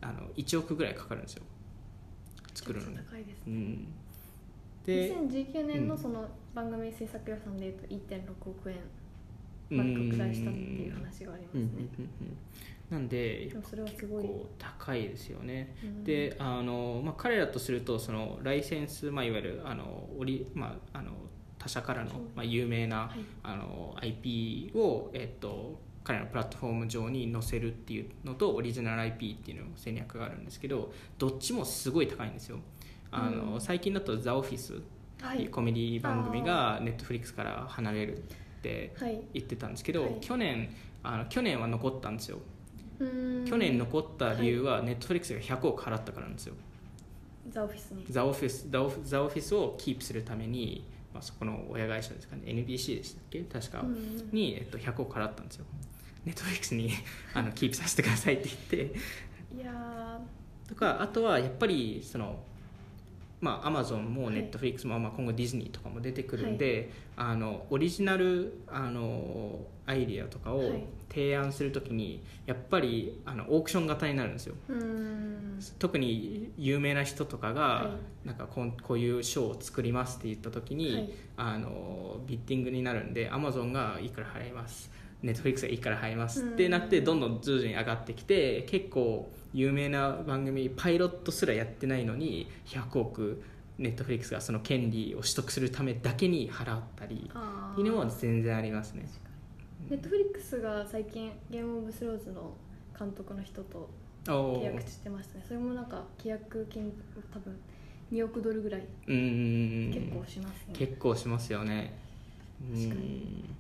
[0.01, 1.43] あの1億ぐらいかかるんですよ。
[2.55, 2.97] 作るのに。
[2.97, 3.43] 高いですね。
[3.47, 3.89] うん、
[4.85, 8.77] で2019年のうんその番組制作予算でいうと1.6億円
[9.71, 11.89] まで拡大したっていう話がありますうんうんうんね
[12.91, 12.99] うん。
[12.99, 14.25] なんでそれはすごい。
[14.59, 15.75] 高いですよね。
[15.83, 16.05] うん。
[16.05, 21.13] であの、まあ、彼らとするとそのライセンス、まあ、いわゆるあのオリ、まあ、あの
[21.59, 23.25] 他社からのまあ、有名な、はい。
[23.43, 32.59] あの IP を、えっと、彼らのプラットフォーム上に載せるっていうのとオリジナル IP っていうの戦略があるんですけどどっちもすごい高いんですよ。
[33.11, 33.61] あのうん。
[33.61, 34.75] 最近だと「ザ・オフィス」
[35.33, 35.47] ってい。
[35.47, 38.21] うコメディ番組がネットフリックスから離れるっ
[38.63, 39.21] てはい。
[39.35, 40.17] 言ってたんですけど、はい。
[40.21, 40.69] 去年
[41.03, 42.39] あの去年は残ったんですよ。
[42.99, 46.55] 去年残った理由はネットフリックスが100億払ったからなんですよ。
[47.51, 48.05] ザ・オフィスに。
[48.09, 52.43] ザ・オフィスザオフザオフィスをキープするために、まあ、そこの親会社ですかね。
[52.47, 53.41] NBC でしたっけ？
[53.43, 54.31] 確か、うん。
[54.33, 55.67] に、えっと、100億払ったんですよ。
[56.25, 56.91] ネットフリックスに
[57.35, 58.95] あのキープさせてくださいって言って。
[59.57, 60.21] いや
[60.69, 62.43] とかあとはやっぱりその
[63.45, 64.35] まあアマゾンもはい。
[64.35, 70.85] ネットフリックスも、まあ、今後ディズニーとかも出てくるんで、あのオリジナルあのアイディアとかをはい。
[71.11, 74.57] 提案するときにやっぱりあのオークション型になるんですよ。
[75.79, 77.91] 特に有名な人とかが、は
[78.25, 81.11] なんかこんこういうショーを作りますって言った時に、はい。
[81.37, 84.91] あの bidding になるんでアマゾンがいくら払います。
[85.23, 87.05] ネットフリックスがいくら払いますってなってうん。
[87.05, 93.43] どんどん徐々に上がってきて結構有名な番組パイロットすらやってないのに100億
[93.79, 99.09] ネットフリックスがその権利を取得するためだけに払ったりあっていうのは全然ありますね。
[99.89, 102.55] ネットフリックスが最近ゲームオブスローンズの
[102.99, 103.89] 監督の人と
[104.25, 105.45] 契約してましたね。
[105.47, 106.93] それもなんか契約金
[107.33, 107.57] 多分
[108.13, 111.95] 2億ドルぐらい結構しますね、結構しますよね。
[112.73, 112.89] うん。
[112.89, 113.03] 確か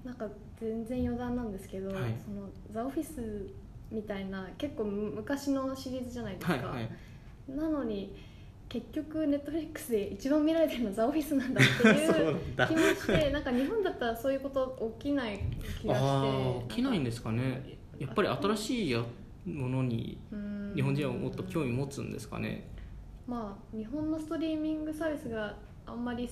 [0.05, 0.29] なんか
[0.61, 2.15] 全然余談なんですけど、はい。
[2.25, 3.49] そのザ・オフィス
[3.91, 6.91] みたいな結構昔のシリーズじゃないですか、はいはい。
[7.49, 8.15] なのに
[8.69, 12.37] 結局ネットフリックスで一番見られてるのザ・オフィスなんだってい そう
[12.69, 15.41] 気もしてなんか日本だったらそういうこと起きない
[15.81, 16.69] 気がして。
[16.69, 17.79] 起きないんですかね。
[17.99, 19.05] やっぱり新しいや
[19.47, 20.73] ものにうん。
[20.75, 22.69] 日本人はもっと興味持つんですかね。
[23.27, 26.29] まあ日本のストリーミングサービスがあんまり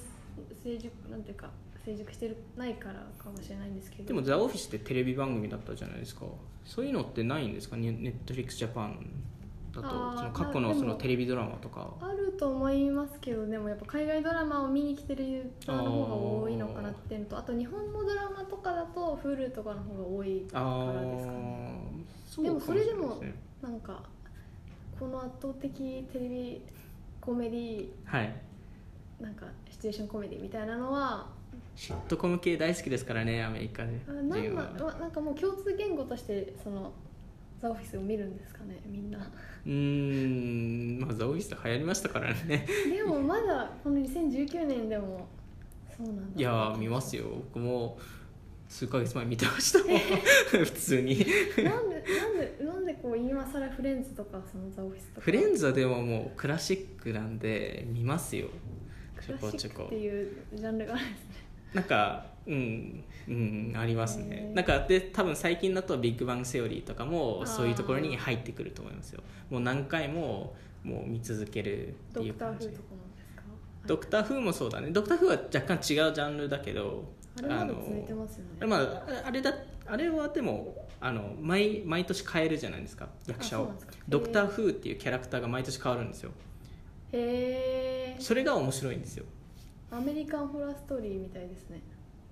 [0.63, 1.51] 成熟なんていうか
[1.85, 4.09] 成熟してるないからかもしれないんですけど。
[4.09, 6.27] でも「ザ・オフィスってテレビ番組だったじゃないですか。
[6.65, 7.77] そういうのってないんですか？
[7.77, 9.05] ネットフリックスジャパン
[9.75, 11.93] だとその過去のそのテレビドラマとか。
[12.01, 22.05] あると思いますけどでもやっぱ海外ドラマを見に来てるユーザーの方が多いのかなっていうのとあと日本のドラマとかだと Hulu とかの方が多いかあらですかね。
[22.43, 23.21] でもそれでも
[23.61, 24.03] なんか
[25.01, 25.73] この圧倒的
[26.13, 26.63] テレビ
[27.21, 28.35] コメディはい。
[29.21, 31.29] なんかシチュエーションコメディみたいなのは
[31.75, 34.01] シットコム系大好きですからねアメリカで。
[34.09, 34.63] あなんな
[34.99, 36.93] なんかもう共通言語としてその
[37.61, 39.19] ザ・オフィスを見るんですかねみんな。
[39.19, 42.67] うーんまあザ・オフィス流行りましたからね。
[42.91, 45.29] でもまだこの2019年でも
[45.97, 46.41] そうなんだ。
[46.41, 47.25] いやー見ますよ。
[47.53, 47.99] 僕も
[48.69, 49.99] 数ヶ月前見てましたもん。
[50.65, 51.19] 普通に。
[51.63, 55.21] なんでなんでなんでこう今更フレンズとかそのザ・オフィスとか。
[55.21, 58.49] フレンズはでももうクラシックなんで見ますよ。
[59.17, 61.42] クちょラシックこちょこっていうジャンルがあるんですね
[61.75, 64.51] なんかうんうんありますね。
[64.55, 69.23] なんかで多分最近だと「ビッグバンセオリー」とかもそういうところに入ってくると思いますよ。
[69.51, 72.71] もう何回ももう見続けるってドクターいう感じ
[73.87, 74.91] ドクター・フーもそうだね。
[74.91, 78.67] ドクター・フーは若干違うジャンルだけどあれまだ続いてますよね。
[78.67, 79.55] まあ、あれだ
[79.87, 83.73] あれはでもあの毎毎年変えるじゃないですか役者を。
[84.09, 86.31] ドクター・フーっていうキャラクターが毎年変わるんですよ。
[87.13, 89.25] へえそれが面白いんですよ
[89.93, 91.83] アメリカンホラーストーリーみたいですね。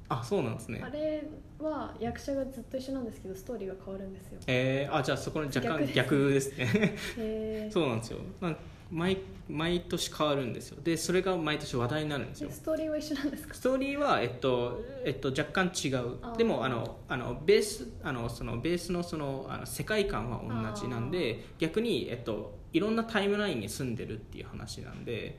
[0.08, 0.82] あそうなんですね。
[0.82, 1.22] あれ
[1.60, 4.40] は役者がずっと一緒なんですけどストーリーが変わるんですよ。
[4.46, 6.66] えー、あじゃあそこの若干逆逆ですね。
[6.74, 8.18] へえ そうなんですよ。
[8.40, 8.56] なん
[8.90, 10.78] 毎毎年変わるんですよ。
[10.82, 12.50] でそれが毎年話題になるんですよ。
[12.50, 13.54] ストーリーは一緒なんですか？
[13.54, 16.36] ストーリーは、えっとえっと、若干違う。
[16.36, 20.40] でもあのあのベースあのそのベースのそのあの世界観は
[20.72, 25.38] 同じなんで逆に、えっと、いろんなタイムラインに住んでるっていう話なんで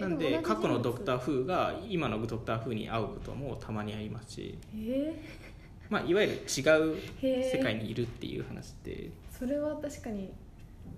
[0.00, 5.14] なんで過去のドクターー・フーが今のドクター・フーに会うこともたまにありますし、へ
[5.88, 6.60] まあ、いわゆる違
[6.92, 9.10] う世界にいるっていう話で。
[9.30, 10.30] それは確かに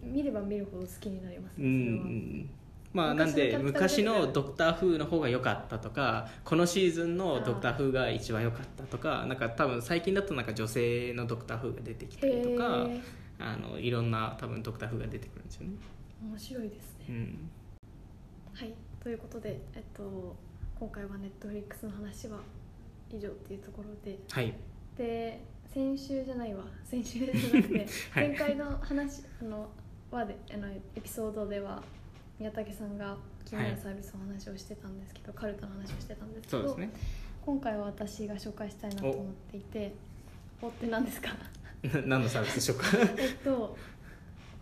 [0.03, 2.05] 見れば見るほど好きになりますうねそれは。
[2.05, 2.51] ん
[2.93, 12.87] まあなんで昔昔のドクター・フーの方が良かったとかこのシーズンのドクター・フーが一番良かったとかなんか多分最近だとなんか女性のドクター・フーが出てきたりとか
[13.39, 15.73] あのいろんな多分ドクター・フーが出てくるんですよね、
[16.23, 17.07] 面白いですね。
[17.09, 17.51] うん、
[18.53, 18.75] はい。
[19.03, 20.37] ということで、えっと、
[20.79, 22.39] 今回はネットフリックスの話は
[23.11, 24.19] 以上っていうところで。
[24.31, 24.55] はい。
[24.97, 26.65] で先週じゃないわ。
[26.85, 28.29] 先週じゃなくて はい。
[28.29, 29.69] 前回の話あの
[30.17, 31.83] はであのエピソードでは
[32.39, 36.91] 宮武さんが気になるサービスの話をしてたんですけど、カルタの話をしてたんですけどそうですね。
[37.45, 39.93] 今回は私が紹介したいなと思っていて
[40.61, 40.69] お。
[40.69, 41.29] って何ですか？
[41.83, 42.87] な何のサービスでしょうか？
[43.19, 43.77] えっと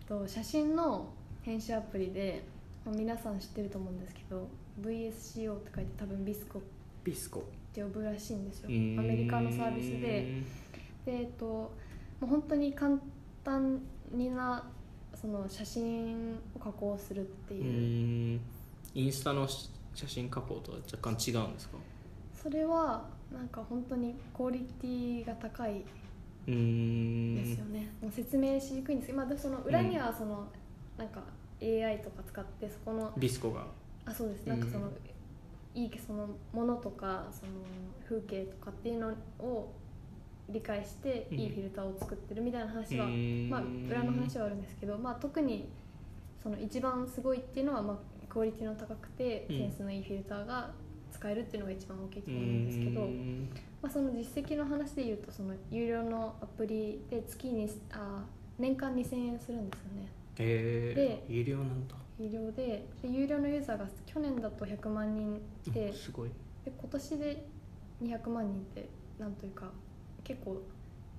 [0.01, 1.07] えっと写真の
[1.43, 2.43] 編集アプリで、
[2.85, 4.47] まあ皆さん知ってると思うんですけど
[4.81, 6.59] VSCO って書いて多分ビスコ。
[6.59, 6.61] っ
[7.03, 7.43] ビスコ。
[7.73, 8.67] て呼ぶらしいんですよ。
[8.67, 8.71] ア
[9.03, 9.99] メリカのサービスで。
[11.05, 11.71] でえっとも
[12.23, 12.97] う本当に簡
[13.43, 13.79] 単
[14.11, 14.69] にな
[15.21, 17.57] その写真を加工するってう。
[17.57, 18.39] いう、
[18.95, 21.77] インスタの写真加工とは若干違うんですか？
[22.41, 25.85] それはなんか本当にクオリティが高いで
[26.45, 30.47] すよね、もう説明しにくいんですけど、まあ、でその裏にはその、
[30.97, 31.21] なんか
[31.61, 33.67] AI とか使ってそこのビスコが。
[34.05, 34.45] あそうです。
[34.47, 34.89] なんかその、
[35.75, 37.51] いいそのものとかその
[38.09, 39.71] 風景とかっていうのを
[40.49, 41.39] 理解してうん。
[41.39, 43.47] いいフィルターを作ってるみたいな話は、うー。
[43.47, 45.69] んまあ、裏の話はあるんですけど、まあ、特に
[46.41, 49.57] その一番すごいっていうのは、まあ、クオリティの高くてうん。
[49.57, 50.71] センスのいいフィルターが
[51.11, 53.49] 使えるっていうのが一番大きいと思うんですけど、ん。
[53.81, 58.23] まあ、その実績の話でいうとその有料のアプリで月にあ
[58.59, 60.07] 年間2000円するんですよね。
[60.39, 61.95] へでえ有料なんだ。
[62.19, 65.41] 有料でで有料のユーザーが去年だと100万人
[65.73, 66.29] でうんすごい。
[66.63, 67.45] で今年で
[68.03, 68.87] 200万人って
[69.19, 69.71] なんというか
[70.23, 70.61] 結構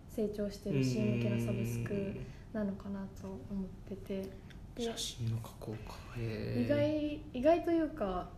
[0.09, 2.17] 成長してる C 向けのサブスク
[2.53, 4.29] なのかなと思ってて。
[4.75, 5.79] で写真の加工か。
[6.17, 8.31] へ意外意外というか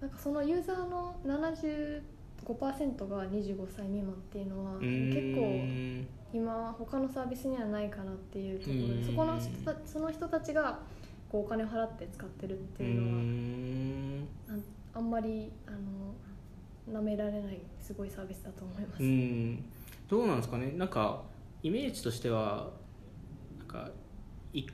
[0.00, 10.80] なんかそのユーザーの75%が25歳未満っていうのは結構今他のサービスにはないかなっていうところうんでそこの人たその人たちが
[11.30, 14.62] こうお金を払って使ってるってういうのは
[14.94, 15.78] あんまりあの
[16.90, 19.02] 舐められないすごいサービスだと思います。
[19.02, 19.64] うん。
[20.08, 20.72] どうなんですかね。
[20.76, 21.22] なんか
[21.62, 22.70] イメージとしては
[23.58, 23.90] なんか
[24.52, 24.66] い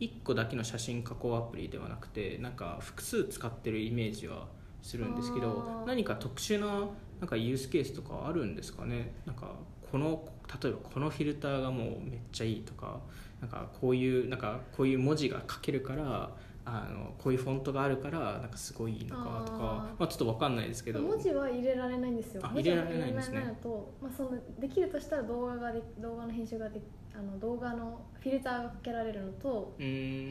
[0.00, 4.48] 1個だけの写真加工アプリではなくてなんか複数使ってるイメージは
[4.82, 6.88] するんですけど何か特殊な
[7.20, 9.14] なんかユースケースとかあるんですかね。
[9.24, 9.52] なんか
[9.90, 10.28] この
[10.62, 13.00] 例えばこのフィルターがもうめっちゃいいとか
[13.40, 16.30] なんかこういうなんかこういう文字が書けるから
[16.66, 19.58] あのこういうフォントがあるからなんかすごいいいのかとか
[19.98, 21.00] まあ、ちょっと分かんないですけど。
[21.00, 22.42] 文字は入れられないんですよ。
[22.42, 23.58] 入れられないんですね。
[23.62, 26.80] と、まあ、そのできるとしたら動画がで動画の編集がで
[27.14, 29.76] あの動画のフィルターがかけられるのと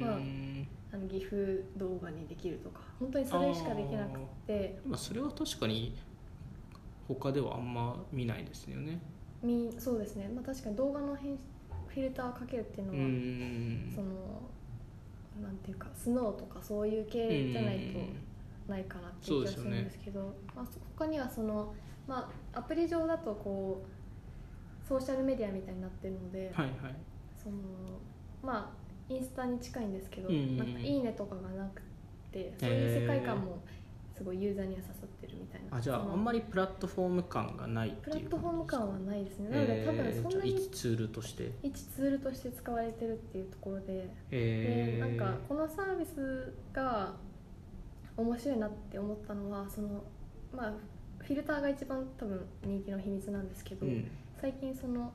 [0.02, 0.20] まあ
[0.94, 4.80] あの GIF 動画にできるとか本当にそれしかできなくて。
[4.86, 5.96] まあ、それは確かに
[7.08, 9.00] 他ではあんま見ないですよね。
[9.44, 11.38] みそうですね、まあ、確かに動画の編
[11.88, 13.92] フィルターをかけるっていうのうは、ん。
[13.94, 14.50] その
[15.42, 20.66] なんていうかスノーとかそういう系じゃないとないかなっていう気がするんですけどまあ、
[20.98, 21.74] 他にはその、
[22.08, 26.96] まあ、アプリ上だとこうソーシャルメディアみたいになってるので、はいはい。
[27.42, 27.56] その
[28.44, 28.74] ま
[29.10, 30.58] あインスタに近いんですけど、うん。
[30.58, 31.82] なんかいいねとかがなく
[32.32, 33.64] てそういう世界観も
[34.16, 35.78] すごいユーザーには刺さってるみたいな。
[35.78, 41.52] あじゃああんまりプラットフォーム感がないってプラッいうトフォーム感はないですね、なので多分えーそんなに一ツールとして？
[41.64, 47.14] 一ツールとして使われてるっていうところで、えー、でなんかこのサービスが
[48.16, 50.04] 面白いなって思ったのはその
[50.56, 50.74] まあ
[51.20, 54.12] フィルターが一番多分人気の秘密なんですけど、うん。
[54.40, 55.12] 最近その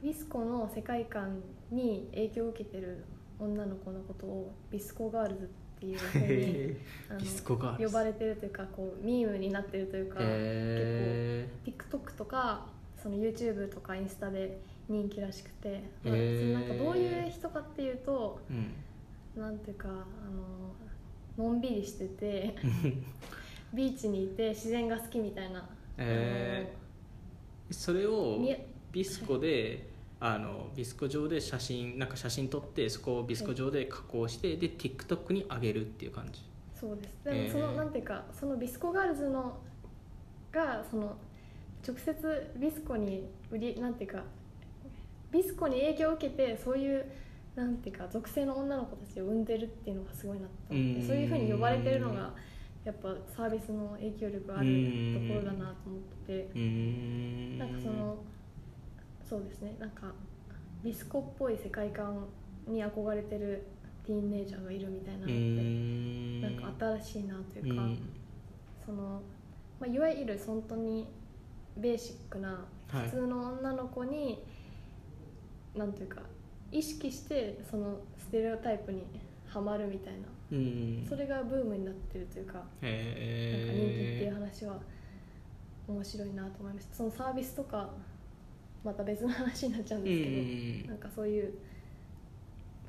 [0.00, 1.42] ビスコの世界観
[1.72, 3.04] に影響を受けてる
[3.40, 6.18] 女の子のことをビスコガールズっていうふう
[7.78, 12.66] に呼ばれてるというかこうミームになってるというか、え TikTok とか
[13.02, 18.72] その YouTube とかインスタで人気らしくて、まあなんかどういう人かっていうとーうん。
[19.36, 22.56] なんていうかあののんびりしてて
[23.72, 27.74] ビーチにいて自然が好きみたいな、えー。
[27.74, 28.38] それあを
[28.90, 29.87] ビスコで
[30.20, 36.42] あのビスコ上で写真なんか写真撮ってそこをビスコ上で加工して、で TikTok に上げるっていう感じ。
[36.74, 37.18] そうです。
[37.24, 37.76] でもその、えー。
[37.76, 39.58] なんていうかそのビスコガールズの
[40.50, 41.16] がその
[41.86, 44.24] 直接ビスコに売りなんていうか
[45.30, 47.04] ビスコに影響を受けてそういう
[47.54, 51.00] なんていうか属性の女の子たちを生んでるっていうのがすごいなと思っうん。
[51.00, 52.32] てそういうふうに呼ばれてるのが
[52.84, 54.66] やっぱサービスの影響力がある
[55.14, 56.58] ところだなと思ってて。
[57.58, 58.16] なんかその
[59.28, 59.76] そうですね。
[59.78, 60.12] なんか
[60.82, 62.26] ビスコっぽい世界観
[62.66, 63.66] に憧れてる
[64.06, 66.40] ティーンネイジャーがいるみたいなのうってーん。
[66.40, 67.98] なんか新しいなというか、うん。
[68.86, 69.20] その、
[69.80, 71.06] まあ、いわゆる本当に
[71.76, 73.10] ベーシックなはい。
[73.10, 74.42] 普通の女の子に、
[75.74, 76.22] なんというか
[76.72, 79.04] 意識してそのステレオタイプに
[79.46, 80.20] はまるみたいな、
[80.52, 81.06] うん。
[81.06, 84.78] それがブームになってるというか,、なんか人気っていうへ話は
[85.86, 86.94] 面白いなと思いました。
[86.94, 87.90] そのサービスとか
[88.84, 91.54] また別の話になっちゃうんですけど、うんなんかそういう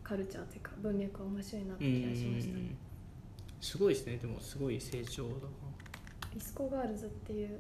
[0.04, 2.78] カルチャーというか文脈は面白いなってう気がしました、ん
[3.62, 4.18] すごいですね。
[4.18, 5.40] でもすごい成長だな。
[6.34, 7.60] ビスコガールズっていう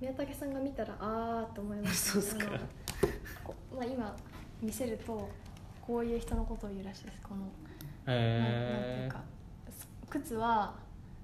[0.00, 2.50] 宮武さんが見たらあーと思いました そうっすか。
[3.74, 4.16] まあ、今
[4.60, 5.28] 見せると
[5.80, 7.22] こういう人のことを言うらしいです。
[7.22, 9.20] この、ななんていへうか
[10.10, 10.74] 靴は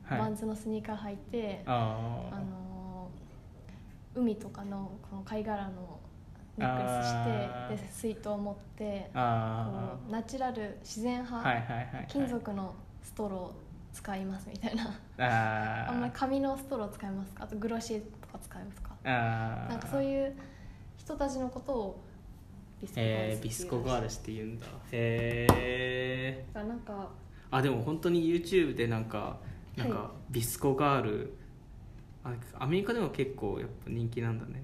[0.03, 0.19] はい。
[0.19, 2.68] バンズのスニーカー履いて、ああのー
[4.15, 5.99] 海とかのこの貝殻の
[6.57, 9.21] ネックレスしてで水筒を持ってこ
[10.09, 12.07] うナチュラル自然派、はいはいはいはい。
[12.09, 13.53] 金属のストロ
[13.93, 14.85] 使いますみたいな。
[15.19, 17.45] あ あんまり紙のストロー使いますか？
[17.45, 18.91] あとグロシーとか使いますか？
[19.05, 20.35] あなんかそういう
[20.97, 22.01] 人たちのことを
[22.81, 24.67] ビスコガールえー、ビスコガールスって言うんだ。
[24.93, 27.09] へえだからなんか
[27.51, 29.39] あでも本当に YouTube でなんか
[29.77, 31.38] なんかはビスコガール
[32.25, 34.63] あアメリカでも結構やっぱ人気なんだね。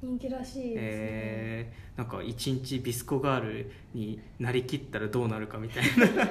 [0.00, 5.90] 人気らしいですね、えー、なんか一日ビスコガールになりきったらどうなるかみたいな。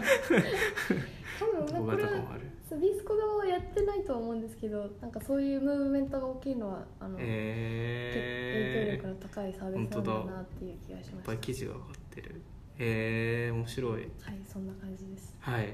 [1.37, 12.41] 多動分もあるビスコ側はやってないとは思うんですけどなんかそういうムーブメントが大きいのはあの、えー、影響力の高いサービスなんだなっていう気がしましたぱい記事が上がってる。
[12.79, 13.91] へえー、面白い。
[13.93, 14.09] はい
[14.45, 15.73] そんな感じです、はい。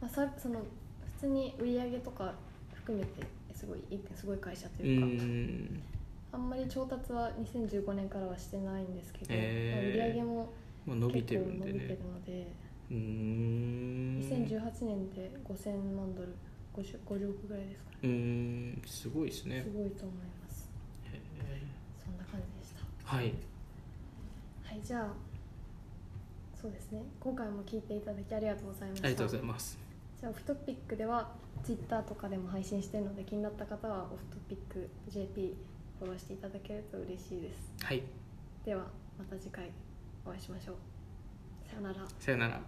[0.00, 2.34] まあ、さその普通に売り上げとか
[2.74, 3.26] 含めて
[3.60, 3.82] すごい
[4.14, 5.82] すごい会社とういうか、ん。
[6.32, 9.76] あんまり調達は2015年からはしてないんですけど、えー。
[9.76, 10.52] まあ売り上げも
[10.86, 12.52] まあ伸び結てるんで構伸びてるねので、
[12.90, 14.18] うーん。
[14.18, 16.34] 2018年で5000万ドル
[16.74, 17.96] 50, 50億ぐらいですかね。
[18.02, 18.82] うーん。
[18.86, 19.62] すごいですね。
[19.62, 20.70] すごいと思います。
[21.12, 21.20] へ
[22.02, 23.12] そんな感じでした。
[23.12, 23.34] ーはい。
[24.64, 25.12] はいじゃあ
[26.58, 27.02] そうですね。
[27.20, 29.06] 今回も聞いていただきありがとうございました。
[29.08, 29.89] ありがとうございます
[30.20, 31.32] じゃあオフトピックでは
[31.64, 35.56] Twitter とかでも配信してるので気になった方はオフトピック JP
[35.98, 37.72] フォローしていただけると嬉しいです。
[37.82, 38.02] はい。
[38.64, 38.84] では
[39.18, 39.70] また次回
[40.26, 40.76] お会いしましょう。
[41.68, 41.96] さよなら。
[42.18, 42.60] さよなら